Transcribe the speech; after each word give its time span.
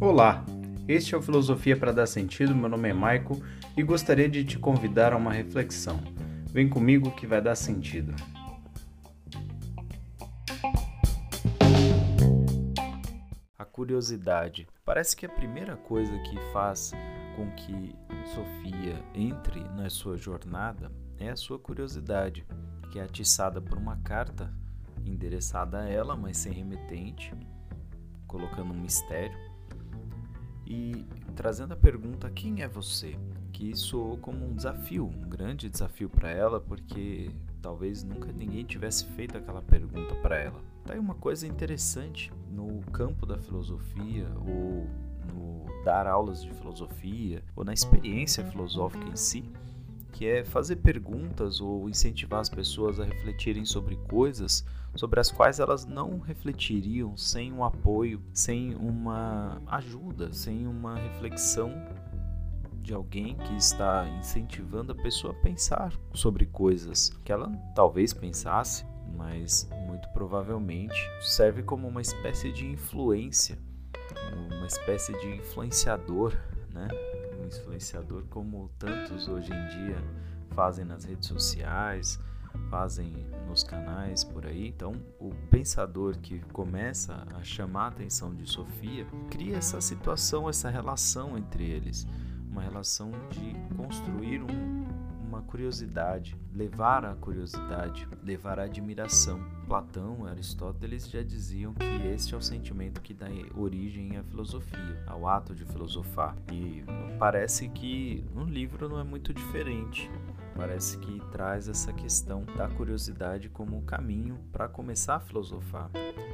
Olá, 0.00 0.44
este 0.86 1.14
é 1.14 1.18
o 1.18 1.22
Filosofia 1.22 1.76
para 1.76 1.92
Dar 1.92 2.06
Sentido. 2.06 2.54
Meu 2.54 2.68
nome 2.68 2.88
é 2.88 2.92
Maico 2.92 3.42
e 3.76 3.82
gostaria 3.82 4.28
de 4.28 4.44
te 4.44 4.58
convidar 4.58 5.12
a 5.12 5.16
uma 5.16 5.32
reflexão. 5.32 6.00
Vem 6.52 6.68
comigo 6.68 7.10
que 7.10 7.26
vai 7.26 7.42
dar 7.42 7.54
sentido. 7.56 8.14
A 13.58 13.64
curiosidade. 13.64 14.66
Parece 14.84 15.16
que 15.16 15.26
a 15.26 15.28
primeira 15.28 15.76
coisa 15.76 16.16
que 16.20 16.38
faz 16.52 16.92
com 17.34 17.50
que 17.50 17.94
Sofia 18.32 19.02
entre 19.14 19.60
na 19.76 19.90
sua 19.90 20.16
jornada 20.16 20.90
é 21.18 21.30
a 21.30 21.36
sua 21.36 21.58
curiosidade, 21.58 22.46
que 22.92 22.98
é 22.98 23.02
atiçada 23.02 23.60
por 23.60 23.76
uma 23.76 23.96
carta 23.98 24.52
endereçada 25.10 25.80
a 25.80 25.88
ela, 25.88 26.16
mas 26.16 26.36
sem 26.36 26.52
remetente, 26.52 27.32
colocando 28.26 28.72
um 28.72 28.80
mistério 28.80 29.38
e 30.66 31.06
trazendo 31.34 31.72
a 31.72 31.76
pergunta: 31.76 32.28
quem 32.30 32.62
é 32.62 32.68
você? 32.68 33.16
Que 33.52 33.74
soou 33.74 34.18
como 34.18 34.44
um 34.44 34.54
desafio, 34.54 35.06
um 35.06 35.28
grande 35.28 35.70
desafio 35.70 36.10
para 36.10 36.30
ela, 36.30 36.60
porque 36.60 37.30
talvez 37.62 38.02
nunca 38.02 38.32
ninguém 38.32 38.64
tivesse 38.64 39.06
feito 39.06 39.36
aquela 39.36 39.62
pergunta 39.62 40.14
para 40.16 40.36
ela. 40.36 40.60
Tá 40.84 40.92
aí 40.94 40.98
uma 40.98 41.14
coisa 41.14 41.46
interessante 41.46 42.32
no 42.50 42.80
campo 42.92 43.24
da 43.24 43.38
filosofia 43.38 44.28
ou 44.36 44.86
no 45.32 45.66
dar 45.84 46.06
aulas 46.06 46.42
de 46.42 46.52
filosofia 46.52 47.42
ou 47.54 47.64
na 47.64 47.72
experiência 47.72 48.44
filosófica 48.44 49.06
em 49.06 49.16
si, 49.16 49.48
que 50.16 50.26
é 50.26 50.42
fazer 50.42 50.76
perguntas 50.76 51.60
ou 51.60 51.90
incentivar 51.90 52.40
as 52.40 52.48
pessoas 52.48 52.98
a 52.98 53.04
refletirem 53.04 53.66
sobre 53.66 53.96
coisas 54.08 54.64
sobre 54.94 55.20
as 55.20 55.30
quais 55.30 55.60
elas 55.60 55.84
não 55.84 56.18
refletiriam 56.18 57.14
sem 57.18 57.52
um 57.52 57.62
apoio, 57.62 58.22
sem 58.32 58.74
uma 58.74 59.60
ajuda, 59.66 60.32
sem 60.32 60.66
uma 60.66 60.94
reflexão 60.94 61.70
de 62.80 62.94
alguém 62.94 63.36
que 63.36 63.56
está 63.56 64.08
incentivando 64.18 64.92
a 64.92 64.94
pessoa 64.94 65.34
a 65.34 65.42
pensar 65.42 65.92
sobre 66.14 66.46
coisas 66.46 67.10
que 67.22 67.30
ela 67.30 67.50
talvez 67.74 68.14
pensasse, 68.14 68.86
mas 69.14 69.68
muito 69.86 70.08
provavelmente 70.14 70.96
serve 71.20 71.62
como 71.62 71.86
uma 71.86 72.00
espécie 72.00 72.50
de 72.50 72.64
influência, 72.64 73.58
uma 74.56 74.66
espécie 74.66 75.12
de 75.20 75.36
influenciador, 75.36 76.32
né? 76.72 76.88
Influenciador 77.46 78.24
como 78.28 78.70
tantos 78.78 79.28
hoje 79.28 79.52
em 79.52 79.68
dia 79.68 80.02
fazem 80.50 80.84
nas 80.84 81.04
redes 81.04 81.28
sociais, 81.28 82.18
fazem 82.70 83.12
nos 83.46 83.62
canais 83.62 84.24
por 84.24 84.46
aí. 84.46 84.68
Então, 84.68 84.92
o 85.18 85.30
pensador 85.50 86.18
que 86.18 86.40
começa 86.52 87.26
a 87.34 87.42
chamar 87.42 87.84
a 87.84 87.88
atenção 87.88 88.34
de 88.34 88.46
Sofia 88.46 89.06
cria 89.30 89.56
essa 89.56 89.80
situação, 89.80 90.48
essa 90.48 90.70
relação 90.70 91.36
entre 91.36 91.64
eles, 91.64 92.06
uma 92.50 92.62
relação 92.62 93.12
de 93.30 93.54
construir 93.76 94.42
um, 94.42 94.84
uma 95.36 95.42
curiosidade, 95.42 96.34
levar 96.54 97.04
a 97.04 97.14
curiosidade, 97.14 98.08
levar 98.22 98.58
a 98.58 98.64
admiração. 98.64 99.38
Platão, 99.66 100.24
Aristóteles 100.24 101.10
já 101.10 101.22
diziam 101.22 101.74
que 101.74 101.84
este 102.08 102.34
é 102.34 102.36
o 102.38 102.42
sentimento 102.42 103.02
que 103.02 103.12
dá 103.12 103.26
origem 103.54 104.16
à 104.16 104.22
filosofia, 104.24 105.04
ao 105.06 105.28
ato 105.28 105.54
de 105.54 105.64
filosofar. 105.66 106.34
E 106.50 106.84
parece 107.18 107.68
que 107.68 108.24
no 108.34 108.44
livro 108.44 108.88
não 108.88 108.98
é 108.98 109.04
muito 109.04 109.34
diferente 109.34 110.10
parece 110.56 110.96
que 110.96 111.20
traz 111.30 111.68
essa 111.68 111.92
questão 111.92 112.46
da 112.56 112.66
curiosidade 112.66 113.50
como 113.50 113.82
caminho 113.82 114.38
para 114.50 114.66
começar 114.66 115.16
a 115.16 115.20
filosofar. 115.20 115.90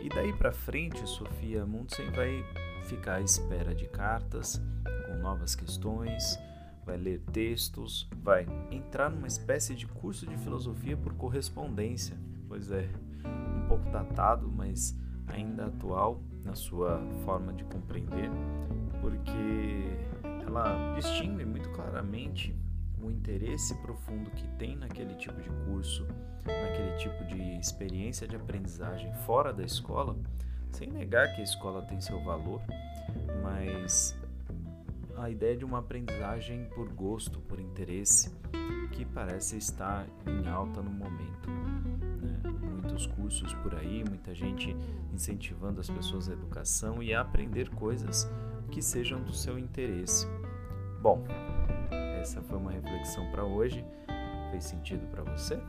E 0.00 0.08
daí 0.08 0.32
para 0.32 0.52
frente, 0.52 1.04
Sofia 1.08 1.66
Mundsen 1.66 2.12
vai 2.12 2.44
ficar 2.84 3.16
à 3.16 3.20
espera 3.20 3.74
de 3.74 3.86
cartas 3.88 4.62
com 5.08 5.16
novas 5.16 5.56
questões, 5.56 6.38
vai 6.84 6.96
ler 6.96 7.20
textos, 7.32 8.08
vai 8.22 8.46
entrar 8.70 9.10
numa 9.10 9.26
espécie 9.26 9.74
de 9.74 9.86
curso 9.86 10.26
de 10.26 10.36
filosofia 10.38 10.96
por 10.96 11.14
correspondência. 11.14 12.16
Pois 12.48 12.70
é, 12.70 12.88
um 13.56 13.66
pouco 13.66 13.88
datado, 13.90 14.50
mas 14.50 14.96
ainda 15.26 15.66
atual 15.66 16.20
na 16.44 16.54
sua 16.54 17.00
forma 17.24 17.52
de 17.52 17.64
compreender, 17.64 18.30
porque 19.00 19.96
ela 20.46 20.94
distingue 20.94 21.44
muito 21.44 21.70
claramente 21.70 22.54
o 23.02 23.10
interesse 23.10 23.74
profundo 23.76 24.30
que 24.30 24.46
tem 24.56 24.76
naquele 24.76 25.14
tipo 25.14 25.40
de 25.40 25.48
curso, 25.66 26.06
naquele 26.44 26.96
tipo 26.96 27.24
de 27.24 27.58
experiência 27.58 28.26
de 28.26 28.36
aprendizagem 28.36 29.12
fora 29.26 29.52
da 29.52 29.64
escola, 29.64 30.16
sem 30.70 30.90
negar 30.90 31.34
que 31.34 31.40
a 31.40 31.44
escola 31.44 31.82
tem 31.82 32.00
seu 32.00 32.22
valor, 32.22 32.62
mas 33.42 34.16
a 35.16 35.30
ideia 35.30 35.56
de 35.56 35.64
uma 35.64 35.78
aprendizagem 35.78 36.64
por 36.74 36.88
gosto, 36.92 37.40
por 37.40 37.60
interesse, 37.60 38.34
que 38.92 39.04
parece 39.04 39.56
estar 39.56 40.06
em 40.26 40.48
alta 40.48 40.82
no 40.82 40.90
momento. 40.90 41.50
Né? 41.50 42.40
Muitos 42.60 43.06
cursos 43.06 43.52
por 43.54 43.74
aí, 43.74 44.04
muita 44.08 44.34
gente 44.34 44.76
incentivando 45.12 45.80
as 45.80 45.88
pessoas 45.88 46.28
à 46.28 46.32
educação 46.32 47.02
e 47.02 47.14
a 47.14 47.20
aprender 47.20 47.70
coisas 47.70 48.28
que 48.70 48.82
sejam 48.82 49.22
do 49.22 49.32
seu 49.32 49.58
interesse. 49.58 50.26
Bom, 51.00 51.24
essa 52.20 52.40
foi 52.42 52.58
uma 52.58 52.70
reflexão 52.70 53.30
para 53.30 53.44
hoje. 53.44 53.84
Fez 54.50 54.64
sentido 54.64 55.06
para 55.08 55.22
você? 55.22 55.60